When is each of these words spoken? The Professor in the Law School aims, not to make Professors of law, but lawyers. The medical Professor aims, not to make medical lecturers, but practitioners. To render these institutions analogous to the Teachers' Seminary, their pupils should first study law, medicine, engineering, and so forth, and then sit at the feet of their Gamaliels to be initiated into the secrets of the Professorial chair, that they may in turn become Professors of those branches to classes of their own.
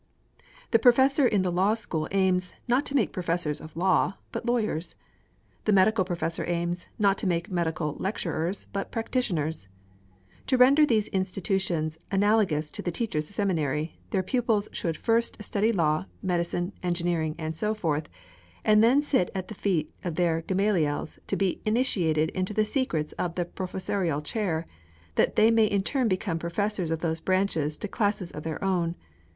The 0.71 0.79
Professor 0.79 1.27
in 1.27 1.43
the 1.43 1.51
Law 1.51 1.75
School 1.75 2.07
aims, 2.09 2.55
not 2.67 2.87
to 2.87 2.95
make 2.95 3.11
Professors 3.13 3.61
of 3.61 3.77
law, 3.77 4.13
but 4.31 4.47
lawyers. 4.47 4.95
The 5.65 5.71
medical 5.71 6.03
Professor 6.03 6.43
aims, 6.47 6.87
not 6.97 7.19
to 7.19 7.27
make 7.27 7.51
medical 7.51 7.93
lecturers, 7.99 8.65
but 8.73 8.89
practitioners. 8.91 9.67
To 10.47 10.57
render 10.57 10.87
these 10.87 11.07
institutions 11.09 11.99
analogous 12.11 12.71
to 12.71 12.81
the 12.81 12.91
Teachers' 12.91 13.27
Seminary, 13.27 13.99
their 14.09 14.23
pupils 14.23 14.69
should 14.71 14.97
first 14.97 15.37
study 15.45 15.71
law, 15.71 16.05
medicine, 16.23 16.73
engineering, 16.81 17.35
and 17.37 17.55
so 17.55 17.75
forth, 17.75 18.09
and 18.65 18.83
then 18.83 19.03
sit 19.03 19.29
at 19.35 19.49
the 19.49 19.53
feet 19.53 19.93
of 20.03 20.15
their 20.15 20.41
Gamaliels 20.41 21.19
to 21.27 21.35
be 21.35 21.61
initiated 21.63 22.31
into 22.31 22.55
the 22.55 22.65
secrets 22.65 23.11
of 23.19 23.35
the 23.35 23.45
Professorial 23.45 24.21
chair, 24.21 24.65
that 25.13 25.35
they 25.35 25.51
may 25.51 25.65
in 25.67 25.83
turn 25.83 26.07
become 26.07 26.39
Professors 26.39 26.89
of 26.89 27.01
those 27.01 27.21
branches 27.21 27.77
to 27.77 27.87
classes 27.87 28.31
of 28.31 28.41
their 28.41 28.63
own. 28.63 28.95